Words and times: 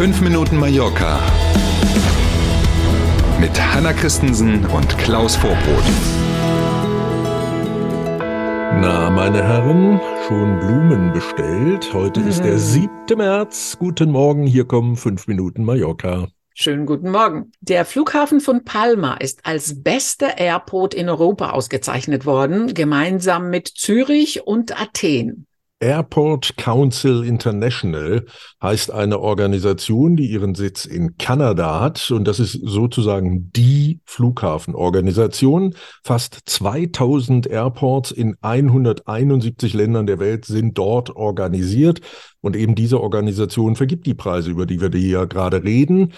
5 0.00 0.22
Minuten 0.22 0.56
Mallorca 0.56 1.20
mit 3.38 3.50
Hanna 3.60 3.92
Christensen 3.92 4.64
und 4.64 4.96
Klaus 4.96 5.36
Vorbrot. 5.36 5.84
Na, 8.80 9.10
meine 9.10 9.42
Herren, 9.42 10.00
schon 10.26 10.58
Blumen 10.58 11.12
bestellt. 11.12 11.92
Heute 11.92 12.20
ist 12.20 12.42
der 12.42 12.58
7. 12.58 12.90
März. 13.14 13.76
Guten 13.78 14.10
Morgen, 14.10 14.46
hier 14.46 14.64
kommen 14.64 14.96
5 14.96 15.26
Minuten 15.26 15.64
Mallorca. 15.64 16.28
Schönen 16.54 16.86
guten 16.86 17.10
Morgen. 17.10 17.52
Der 17.60 17.84
Flughafen 17.84 18.40
von 18.40 18.64
Palma 18.64 19.16
ist 19.16 19.44
als 19.44 19.82
bester 19.82 20.38
Airport 20.38 20.94
in 20.94 21.10
Europa 21.10 21.50
ausgezeichnet 21.50 22.24
worden, 22.24 22.72
gemeinsam 22.72 23.50
mit 23.50 23.68
Zürich 23.68 24.46
und 24.46 24.80
Athen. 24.80 25.46
Airport 25.80 26.58
Council 26.58 27.24
International 27.24 28.26
heißt 28.62 28.92
eine 28.92 29.18
Organisation, 29.18 30.14
die 30.14 30.26
ihren 30.26 30.54
Sitz 30.54 30.84
in 30.84 31.16
Kanada 31.16 31.80
hat. 31.80 32.10
Und 32.10 32.28
das 32.28 32.38
ist 32.38 32.52
sozusagen 32.52 33.50
die 33.56 34.00
Flughafenorganisation. 34.04 35.74
Fast 36.04 36.38
2000 36.44 37.46
Airports 37.46 38.10
in 38.10 38.36
171 38.42 39.72
Ländern 39.72 40.06
der 40.06 40.18
Welt 40.18 40.44
sind 40.44 40.76
dort 40.76 41.16
organisiert. 41.16 42.02
Und 42.42 42.56
eben 42.56 42.74
diese 42.74 43.00
Organisation 43.00 43.74
vergibt 43.74 44.06
die 44.06 44.14
Preise, 44.14 44.50
über 44.50 44.66
die 44.66 44.80
wir 44.80 44.90
hier 44.98 45.26
gerade 45.26 45.64
reden. 45.64 46.12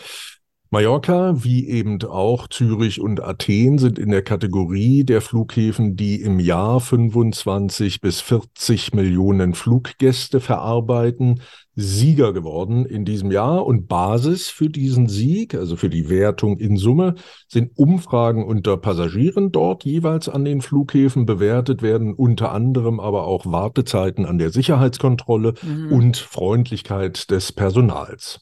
Mallorca, 0.72 1.34
wie 1.44 1.68
eben 1.68 2.02
auch 2.02 2.48
Zürich 2.48 2.98
und 2.98 3.22
Athen, 3.22 3.76
sind 3.76 3.98
in 3.98 4.08
der 4.08 4.22
Kategorie 4.22 5.04
der 5.04 5.20
Flughäfen, 5.20 5.96
die 5.96 6.22
im 6.22 6.40
Jahr 6.40 6.80
25 6.80 8.00
bis 8.00 8.22
40 8.22 8.94
Millionen 8.94 9.52
Fluggäste 9.52 10.40
verarbeiten, 10.40 11.42
Sieger 11.74 12.32
geworden 12.32 12.86
in 12.86 13.04
diesem 13.04 13.30
Jahr. 13.30 13.66
Und 13.66 13.86
Basis 13.86 14.48
für 14.48 14.70
diesen 14.70 15.10
Sieg, 15.10 15.54
also 15.54 15.76
für 15.76 15.90
die 15.90 16.08
Wertung 16.08 16.56
in 16.56 16.78
Summe, 16.78 17.16
sind 17.48 17.76
Umfragen 17.76 18.42
unter 18.42 18.78
Passagieren 18.78 19.52
dort 19.52 19.84
jeweils 19.84 20.30
an 20.30 20.46
den 20.46 20.62
Flughäfen 20.62 21.26
bewertet 21.26 21.82
werden, 21.82 22.14
unter 22.14 22.50
anderem 22.50 22.98
aber 22.98 23.26
auch 23.26 23.44
Wartezeiten 23.44 24.24
an 24.24 24.38
der 24.38 24.48
Sicherheitskontrolle 24.48 25.52
mhm. 25.60 25.92
und 25.92 26.16
Freundlichkeit 26.16 27.30
des 27.30 27.52
Personals. 27.52 28.40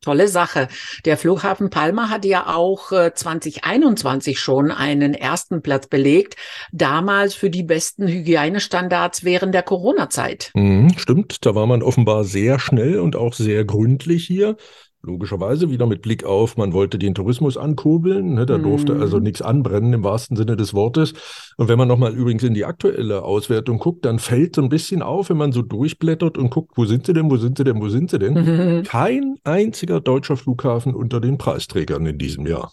Tolle 0.00 0.28
Sache. 0.28 0.68
Der 1.04 1.16
Flughafen 1.16 1.68
Palma 1.68 2.08
hat 2.08 2.24
ja 2.24 2.46
auch 2.46 2.90
äh, 2.92 3.12
2021 3.14 4.40
schon 4.40 4.70
einen 4.70 5.12
ersten 5.12 5.60
Platz 5.60 5.88
belegt, 5.88 6.36
damals 6.72 7.34
für 7.34 7.50
die 7.50 7.62
besten 7.62 8.08
Hygienestandards 8.08 9.24
während 9.24 9.54
der 9.54 9.62
Corona-Zeit. 9.62 10.52
Mhm, 10.54 10.94
stimmt, 10.96 11.44
da 11.44 11.54
war 11.54 11.66
man 11.66 11.82
offenbar 11.82 12.24
sehr 12.24 12.58
schnell 12.58 12.98
und 12.98 13.14
auch 13.14 13.34
sehr 13.34 13.64
gründlich 13.64 14.26
hier. 14.26 14.56
Logischerweise 15.02 15.70
wieder 15.70 15.86
mit 15.86 16.02
Blick 16.02 16.24
auf, 16.24 16.58
man 16.58 16.74
wollte 16.74 16.98
den 16.98 17.14
Tourismus 17.14 17.56
ankurbeln, 17.56 18.34
ne, 18.34 18.44
da 18.44 18.58
durfte 18.58 18.96
also 18.96 19.16
mhm. 19.16 19.22
nichts 19.22 19.40
anbrennen 19.40 19.94
im 19.94 20.04
wahrsten 20.04 20.36
Sinne 20.36 20.56
des 20.56 20.74
Wortes. 20.74 21.14
Und 21.56 21.68
wenn 21.68 21.78
man 21.78 21.88
nochmal 21.88 22.14
übrigens 22.14 22.42
in 22.42 22.52
die 22.52 22.66
aktuelle 22.66 23.22
Auswertung 23.22 23.78
guckt, 23.78 24.04
dann 24.04 24.18
fällt 24.18 24.56
so 24.56 24.62
ein 24.62 24.68
bisschen 24.68 25.00
auf, 25.00 25.30
wenn 25.30 25.38
man 25.38 25.52
so 25.52 25.62
durchblättert 25.62 26.36
und 26.36 26.50
guckt, 26.50 26.72
wo 26.76 26.84
sind 26.84 27.06
sie 27.06 27.14
denn, 27.14 27.30
wo 27.30 27.38
sind 27.38 27.56
sie 27.56 27.64
denn, 27.64 27.80
wo 27.80 27.88
sind 27.88 28.10
sie 28.10 28.18
denn? 28.18 28.34
Mhm. 28.34 28.82
Kein 28.82 29.36
einziger 29.42 30.02
deutscher 30.02 30.36
Flughafen 30.36 30.94
unter 30.94 31.18
den 31.20 31.38
Preisträgern 31.38 32.04
in 32.04 32.18
diesem 32.18 32.46
Jahr. 32.46 32.70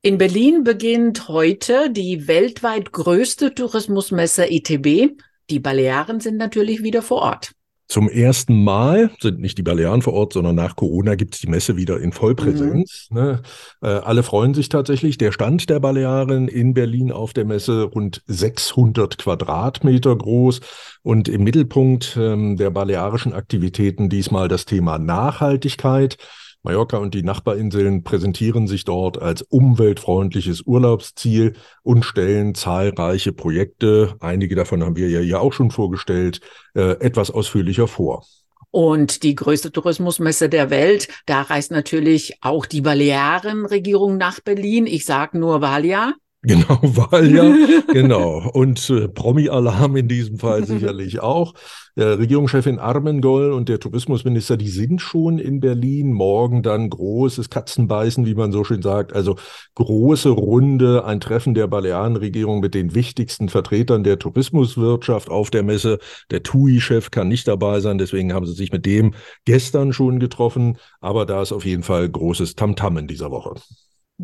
In 0.00 0.16
Berlin 0.16 0.64
beginnt 0.64 1.28
heute 1.28 1.90
die 1.90 2.26
weltweit 2.26 2.92
größte 2.92 3.54
Tourismusmesse 3.54 4.50
ITB. 4.50 5.16
Die 5.50 5.60
Balearen 5.60 6.18
sind 6.18 6.38
natürlich 6.38 6.82
wieder 6.82 7.02
vor 7.02 7.22
Ort. 7.22 7.52
Zum 7.92 8.08
ersten 8.08 8.64
Mal 8.64 9.10
sind 9.20 9.38
nicht 9.38 9.58
die 9.58 9.62
Balearen 9.62 10.00
vor 10.00 10.14
Ort, 10.14 10.32
sondern 10.32 10.54
nach 10.54 10.76
Corona 10.76 11.14
gibt 11.14 11.34
es 11.34 11.42
die 11.42 11.46
Messe 11.46 11.76
wieder 11.76 12.00
in 12.00 12.12
Vollpräsenz. 12.12 13.08
Mhm. 13.10 13.18
Ne? 13.18 13.42
Äh, 13.82 13.86
alle 13.88 14.22
freuen 14.22 14.54
sich 14.54 14.70
tatsächlich. 14.70 15.18
Der 15.18 15.30
Stand 15.30 15.68
der 15.68 15.78
Balearen 15.78 16.48
in 16.48 16.72
Berlin 16.72 17.12
auf 17.12 17.34
der 17.34 17.44
Messe 17.44 17.82
rund 17.82 18.22
600 18.28 19.18
Quadratmeter 19.18 20.16
groß 20.16 20.60
und 21.02 21.28
im 21.28 21.44
Mittelpunkt 21.44 22.16
ähm, 22.18 22.56
der 22.56 22.70
balearischen 22.70 23.34
Aktivitäten 23.34 24.08
diesmal 24.08 24.48
das 24.48 24.64
Thema 24.64 24.98
Nachhaltigkeit. 24.98 26.16
Mallorca 26.62 26.98
und 26.98 27.14
die 27.14 27.24
Nachbarinseln 27.24 28.04
präsentieren 28.04 28.68
sich 28.68 28.84
dort 28.84 29.20
als 29.20 29.42
umweltfreundliches 29.42 30.62
Urlaubsziel 30.62 31.54
und 31.82 32.04
stellen 32.04 32.54
zahlreiche 32.54 33.32
Projekte, 33.32 34.14
einige 34.20 34.54
davon 34.54 34.84
haben 34.84 34.96
wir 34.96 35.08
ja 35.08 35.20
hier 35.20 35.40
auch 35.40 35.52
schon 35.52 35.72
vorgestellt, 35.72 36.40
äh, 36.74 37.00
etwas 37.00 37.30
ausführlicher 37.30 37.88
vor. 37.88 38.24
Und 38.70 39.22
die 39.22 39.34
größte 39.34 39.70
Tourismusmesse 39.70 40.48
der 40.48 40.70
Welt, 40.70 41.08
da 41.26 41.42
reist 41.42 41.72
natürlich 41.72 42.38
auch 42.40 42.64
die 42.64 42.80
Balearenregierung 42.80 44.16
nach 44.16 44.40
Berlin. 44.40 44.86
Ich 44.86 45.04
sage 45.04 45.38
nur 45.38 45.60
Valia. 45.60 46.14
Genau, 46.48 46.80
Valia, 46.82 47.54
genau. 47.92 48.50
Und 48.52 48.90
äh, 48.90 49.06
Promi-Alarm 49.06 49.94
in 49.94 50.08
diesem 50.08 50.38
Fall 50.40 50.64
sicherlich 50.66 51.20
auch. 51.20 51.54
Der 51.96 52.18
Regierungschefin 52.18 52.80
Armengol 52.80 53.52
und 53.52 53.68
der 53.68 53.78
Tourismusminister, 53.78 54.56
die 54.56 54.68
sind 54.68 55.00
schon 55.00 55.38
in 55.38 55.60
Berlin. 55.60 56.12
Morgen 56.12 56.64
dann 56.64 56.90
großes 56.90 57.48
Katzenbeißen, 57.48 58.26
wie 58.26 58.34
man 58.34 58.50
so 58.50 58.64
schön 58.64 58.82
sagt. 58.82 59.12
Also 59.12 59.36
große 59.76 60.30
Runde, 60.30 61.04
ein 61.04 61.20
Treffen 61.20 61.54
der 61.54 61.68
Balearenregierung 61.68 62.58
mit 62.58 62.74
den 62.74 62.92
wichtigsten 62.92 63.48
Vertretern 63.48 64.02
der 64.02 64.18
Tourismuswirtschaft 64.18 65.30
auf 65.30 65.50
der 65.50 65.62
Messe. 65.62 66.00
Der 66.32 66.42
TUI-Chef 66.42 67.12
kann 67.12 67.28
nicht 67.28 67.46
dabei 67.46 67.78
sein, 67.78 67.98
deswegen 67.98 68.32
haben 68.32 68.46
sie 68.46 68.54
sich 68.54 68.72
mit 68.72 68.84
dem 68.84 69.14
gestern 69.44 69.92
schon 69.92 70.18
getroffen. 70.18 70.76
Aber 71.00 71.24
da 71.24 71.42
ist 71.42 71.52
auf 71.52 71.64
jeden 71.64 71.84
Fall 71.84 72.08
großes 72.08 72.56
Tamtam 72.56 72.94
-Tam 72.94 72.98
in 72.98 73.06
dieser 73.06 73.30
Woche. 73.30 73.54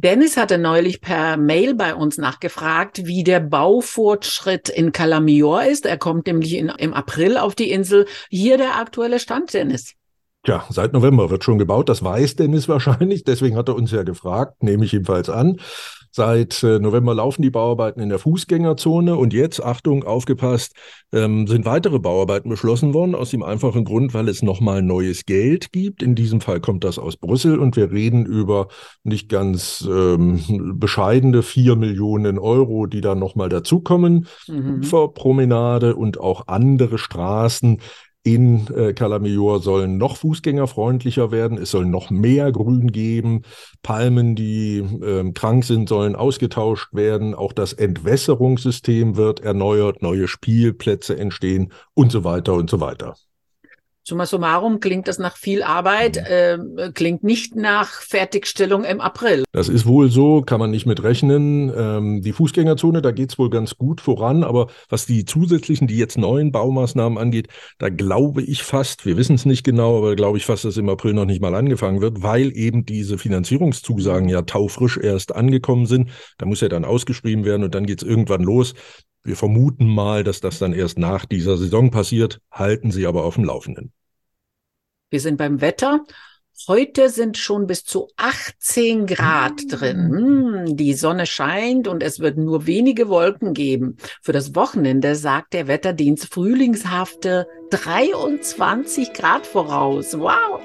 Dennis 0.01 0.37
hatte 0.37 0.59
neulich 0.59 1.01
per 1.01 1.37
Mail 1.37 1.75
bei 1.75 1.93
uns 1.93 2.19
nachgefragt, 2.19 3.05
wie 3.05 3.25
der 3.25 3.41
Baufortschritt 3.41 4.69
in 4.69 4.93
Calamior 4.93 5.65
ist. 5.65 5.87
Er 5.87 5.99
kommt 5.99 6.29
nämlich 6.29 6.55
in, 6.55 6.69
im 6.69 6.95
April 6.95 7.37
auf 7.37 7.57
die 7.57 7.73
Insel. 7.73 8.07
Hier 8.31 8.59
der 8.59 8.77
aktuelle 8.77 9.19
Stand, 9.19 9.53
Dennis. 9.53 9.95
Ja, 10.47 10.65
seit 10.71 10.93
November 10.93 11.31
wird 11.31 11.43
schon 11.43 11.59
gebaut. 11.59 11.89
Das 11.89 12.05
weiß 12.05 12.37
Dennis 12.37 12.69
wahrscheinlich. 12.69 13.25
Deswegen 13.25 13.57
hat 13.57 13.69
er 13.69 13.75
uns 13.75 13.91
ja 13.91 14.05
gefragt, 14.05 14.63
nehme 14.63 14.85
ich 14.85 14.93
jedenfalls 14.93 15.29
an. 15.29 15.57
Seit 16.19 16.65
äh, 16.65 16.81
November 16.81 17.15
laufen 17.15 17.43
die 17.43 17.51
Bauarbeiten 17.51 18.01
in 18.01 18.09
der 18.09 18.19
Fußgängerzone 18.19 19.15
und 19.15 19.33
jetzt, 19.33 19.63
Achtung, 19.63 20.03
aufgepasst, 20.03 20.75
ähm, 21.13 21.47
sind 21.47 21.65
weitere 21.65 22.01
Bauarbeiten 22.01 22.51
beschlossen 22.51 22.93
worden, 22.93 23.15
aus 23.15 23.31
dem 23.31 23.45
einfachen 23.45 23.85
Grund, 23.85 24.15
weil 24.15 24.29
es 24.29 24.43
nochmal 24.43 24.83
neues 24.83 25.27
Geld 25.27 25.71
gibt. 25.71 26.03
In 26.03 26.17
diesem 26.17 26.41
Fall 26.41 26.59
kommt 26.59 26.83
das 26.83 26.99
aus 26.99 27.17
Brüssel 27.17 27.61
und 27.61 27.77
wir 27.77 27.93
reden 27.93 28.27
über 28.27 28.67
nicht 29.05 29.29
ganz 29.29 29.89
ähm, 29.89 30.75
bescheidene 30.81 31.45
vier 31.45 31.77
Millionen 31.77 32.41
Euro, 32.41 32.87
die 32.87 33.01
da 33.01 33.15
nochmal 33.15 33.49
dazukommen. 33.49 34.27
Mhm. 34.49 34.81
Promenade 35.15 35.95
und 35.95 36.19
auch 36.19 36.49
andere 36.49 36.99
Straßen 36.99 37.79
in 38.25 38.67
äh, 38.75 38.93
Calamior 38.93 39.61
sollen 39.61 39.97
noch 39.97 40.17
fußgängerfreundlicher 40.17 41.31
werden. 41.31 41.59
Es 41.59 41.71
soll 41.71 41.87
noch 41.87 42.11
mehr 42.11 42.53
Grün 42.53 42.93
geben. 42.93 43.43
Palmen, 43.83 44.35
die 44.35 44.79
äh, 44.79 45.33
krank 45.33 45.65
sind, 45.65 45.89
sollen 45.89 46.17
ausgetauscht 46.17 46.93
werden. 46.93 47.35
Auch 47.35 47.53
das 47.53 47.73
Entwässerungssystem 47.73 49.17
wird 49.17 49.41
erneuert. 49.41 50.03
Neue 50.03 50.29
Spielplätze 50.29 51.19
entstehen 51.19 51.73
und 51.95 52.13
so 52.13 52.25
weiter 52.25 52.55
und 52.55 52.69
so 52.69 52.81
weiter. 52.81 53.15
Summa 54.09 54.25
summarum 54.25 54.81
klingt 54.81 55.07
das 55.07 55.19
nach 55.19 55.37
viel 55.37 55.63
Arbeit, 55.63 56.17
äh, 56.17 56.57
klingt 56.95 57.25
nicht 57.25 57.55
nach 57.57 58.01
Fertigstellung 58.01 58.85
im 58.85 59.03
April. 59.03 59.45
Das 59.53 59.69
ist 59.69 59.85
wohl 59.85 60.11
so, 60.11 60.41
kann 60.41 60.59
man 60.59 60.71
nicht 60.71 60.87
mit 60.87 61.03
rechnen. 61.03 61.71
Ähm, 61.77 62.23
die 62.23 62.33
Fußgängerzone, 62.33 63.03
da 63.03 63.11
geht's 63.11 63.39
wohl 63.39 63.51
ganz 63.51 63.77
gut 63.77 64.01
voran, 64.01 64.45
aber 64.45 64.69
was 64.89 65.05
die 65.05 65.27
zusätzlichen, 65.27 65.89
die 65.89 65.99
jetzt 65.99 66.17
neuen 66.17 66.53
Baumaßnahmen 66.53 67.19
angeht, 67.19 67.49
da 67.77 67.91
glaube 67.91 68.41
ich 68.41 68.63
fast, 68.63 69.05
wir 69.05 69.19
wissen 69.19 69.35
es 69.35 69.45
nicht 69.45 69.63
genau, 69.63 69.99
aber 69.99 70.17
glaube 70.17 70.39
ich 70.39 70.47
fast, 70.47 70.65
dass 70.65 70.79
im 70.79 70.89
April 70.89 71.13
noch 71.13 71.27
nicht 71.27 71.43
mal 71.43 71.55
angefangen 71.55 72.01
wird, 72.01 72.23
weil 72.23 72.57
eben 72.57 72.87
diese 72.87 73.19
Finanzierungszusagen 73.19 74.31
ja 74.31 74.41
taufrisch 74.41 74.97
erst 74.97 75.37
angekommen 75.37 75.85
sind. 75.85 76.09
Da 76.39 76.47
muss 76.47 76.63
ja 76.63 76.71
dann 76.71 76.87
ausgeschrieben 76.87 77.45
werden 77.45 77.63
und 77.63 77.75
dann 77.75 77.85
geht's 77.85 78.05
irgendwann 78.05 78.43
los. 78.43 78.73
Wir 79.23 79.37
vermuten 79.37 79.87
mal, 79.87 80.25
dass 80.25 80.41
das 80.41 80.59
dann 80.59 80.73
erst 80.73 80.99
nach 80.99 81.27
dieser 81.27 81.59
Saison 81.59 81.91
passiert, 81.91 82.41
halten 82.51 82.91
Sie 82.91 83.07
aber 83.07 83.25
auf 83.25 83.35
dem 83.35 83.45
Laufenden. 83.45 83.93
Wir 85.11 85.21
sind 85.21 85.39
beim 85.39 85.63
Wetter. 85.63 86.05
Heute 86.67 87.09
sind 87.09 87.39
schon 87.39 87.67
bis 87.67 87.85
zu 87.85 88.09
18 88.17 89.07
Grad 89.07 89.53
drin. 89.71 90.67
Hm, 90.67 90.77
die 90.77 90.93
Sonne 90.93 91.25
scheint 91.25 91.89
und 91.89 92.03
es 92.03 92.21
wird 92.21 92.37
nur 92.37 92.67
wenige 92.67 93.09
Wolken 93.09 93.55
geben. 93.55 93.97
Für 94.23 94.33
das 94.33 94.55
Wochenende 94.55 95.15
sagt 95.15 95.55
der 95.55 95.67
Wetterdienst 95.67 96.27
frühlingshafte 96.27 97.47
23 97.71 99.15
Grad 99.15 99.47
voraus. 99.47 100.19
Wow! 100.19 100.61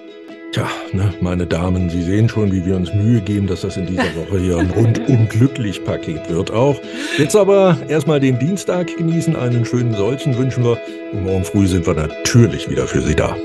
Tja, 0.51 0.67
ne, 0.91 1.13
meine 1.21 1.47
Damen, 1.47 1.89
Sie 1.89 2.03
sehen 2.03 2.27
schon, 2.27 2.51
wie 2.51 2.65
wir 2.65 2.75
uns 2.75 2.93
Mühe 2.93 3.21
geben, 3.21 3.47
dass 3.47 3.61
das 3.61 3.77
in 3.77 3.85
dieser 3.85 4.15
Woche 4.15 4.39
hier 4.39 4.57
ein 4.57 4.71
rundum 4.71 5.29
glücklich 5.29 5.85
Paket 5.85 6.29
wird 6.29 6.51
auch. 6.51 6.81
Jetzt 7.17 7.35
aber 7.35 7.77
erstmal 7.87 8.19
den 8.19 8.39
Dienstag 8.39 8.97
genießen, 8.97 9.37
einen 9.37 9.63
schönen 9.63 9.95
solchen 9.95 10.37
wünschen 10.37 10.65
wir. 10.65 10.77
Und 11.13 11.23
morgen 11.23 11.45
früh 11.45 11.65
sind 11.65 11.87
wir 11.87 11.93
natürlich 11.93 12.69
wieder 12.69 12.87
für 12.87 13.01
Sie 13.01 13.15
da. 13.15 13.37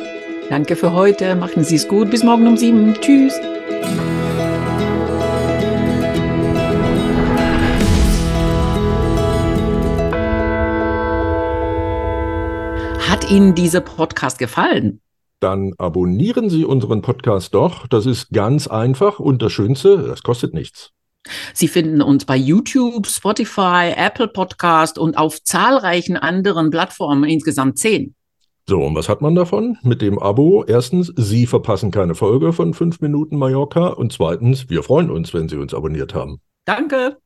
Danke 0.48 0.76
für 0.76 0.94
heute. 0.94 1.36
Machen 1.36 1.62
Sie 1.62 1.76
es 1.76 1.86
gut. 1.88 2.10
Bis 2.10 2.24
morgen 2.24 2.46
um 2.46 2.56
sieben. 2.56 2.94
Tschüss. 2.94 3.38
Hat 13.06 13.30
Ihnen 13.30 13.54
dieser 13.54 13.82
Podcast 13.82 14.38
gefallen? 14.38 15.02
Dann 15.40 15.74
abonnieren 15.76 16.48
Sie 16.48 16.64
unseren 16.64 17.02
Podcast 17.02 17.52
doch. 17.52 17.86
Das 17.86 18.06
ist 18.06 18.30
ganz 18.30 18.68
einfach 18.68 19.20
und 19.20 19.42
das 19.42 19.52
Schönste, 19.52 19.98
das 19.98 20.22
kostet 20.22 20.54
nichts. 20.54 20.92
Sie 21.52 21.68
finden 21.68 22.00
uns 22.00 22.24
bei 22.24 22.36
YouTube, 22.36 23.06
Spotify, 23.06 23.92
Apple 23.94 24.28
Podcast 24.28 24.98
und 24.98 25.18
auf 25.18 25.42
zahlreichen 25.42 26.16
anderen 26.16 26.70
Plattformen, 26.70 27.24
insgesamt 27.24 27.78
zehn. 27.78 28.14
So, 28.68 28.82
und 28.82 28.94
was 28.94 29.08
hat 29.08 29.22
man 29.22 29.34
davon? 29.34 29.78
Mit 29.82 30.02
dem 30.02 30.18
Abo, 30.18 30.62
erstens, 30.62 31.10
Sie 31.16 31.46
verpassen 31.46 31.90
keine 31.90 32.14
Folge 32.14 32.52
von 32.52 32.74
5 32.74 33.00
Minuten 33.00 33.38
Mallorca 33.38 33.86
und 33.86 34.12
zweitens, 34.12 34.68
wir 34.68 34.82
freuen 34.82 35.10
uns, 35.10 35.32
wenn 35.32 35.48
Sie 35.48 35.56
uns 35.56 35.72
abonniert 35.72 36.12
haben. 36.14 36.42
Danke. 36.66 37.16